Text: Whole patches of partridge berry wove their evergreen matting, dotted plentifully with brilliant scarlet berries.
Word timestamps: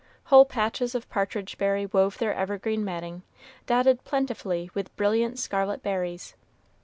Whole 0.33 0.45
patches 0.45 0.95
of 0.95 1.07
partridge 1.11 1.59
berry 1.59 1.85
wove 1.85 2.17
their 2.17 2.33
evergreen 2.33 2.83
matting, 2.83 3.21
dotted 3.67 4.03
plentifully 4.03 4.71
with 4.73 4.95
brilliant 4.95 5.37
scarlet 5.37 5.83
berries. 5.83 6.33